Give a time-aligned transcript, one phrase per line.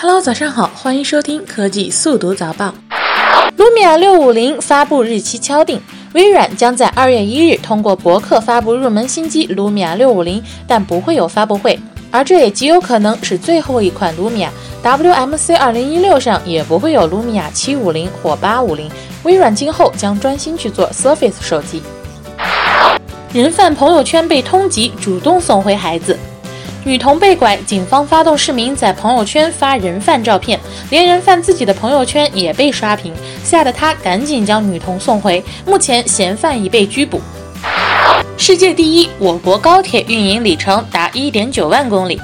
[0.00, 2.72] Hello，早上好，欢迎收听科技速读早报。
[3.56, 5.82] Lumia 六五零发布日期敲定，
[6.14, 11.76] 微软将在二月一日通过博客发布入门新机 Lumia 六五零，但不会有发布会，
[12.12, 14.50] 而这也极有可能是最后一款 Lumia。
[14.84, 18.88] WMC 二零一六上也不会有 Lumia 七五零或八五零，
[19.24, 21.82] 微软今后将专心去做 Surface 手机。
[23.32, 26.16] 人贩朋友圈被通缉，主动送回孩子。
[26.88, 33.12] 女童被拐，警方发动市民在朋友圈发人贩照片，连人贩自己的朋友圈也被刷屏，
[33.44, 35.44] 吓得他赶紧将女童送回。
[35.66, 37.20] 目前嫌犯已被拘捕。
[38.38, 42.18] 世界第一，我国高铁运营里程达一点九万公里。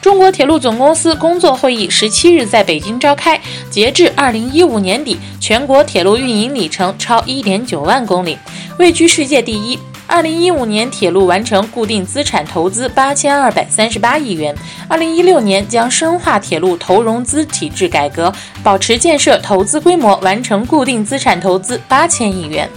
[0.00, 8.38] 中国铁路总公司工作会议十七日在北京召开，截至二零一五年底，全国铁路运营里程超一点九万公里，
[8.78, 9.78] 位居世界第一。
[10.08, 14.54] 二零一五年，铁路完成固定资产投资八千二百三十八亿元。
[14.88, 22.68] 二零一六年将深化铁路投融资体制改革，保持建设投资规模，完成固定资产投资八千亿元。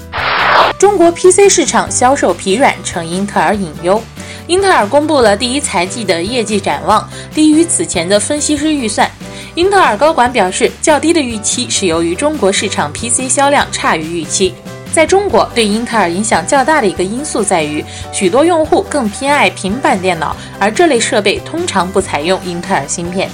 [0.80, 4.02] 中国 PC 市场销售疲软，成英特尔隐忧。
[4.48, 9.09] 英特尔公布了第一财季的业绩展望，低于此前的分析师预算。
[9.53, 14.53] 英特尔高管表示，较低的预期是由于中国市场 PC 销量差于预期。
[14.94, 23.30] 在中国，对英特尔影响较大的一个因素在于，许多用户更偏爱平板电脑，而这类设备通常不采用英特尔芯片。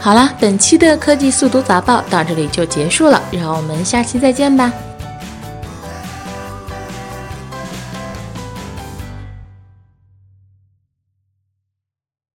[0.00, 4.70] 好了，本期的科技速读杂报到这里就结束了，让我们下期再见吧。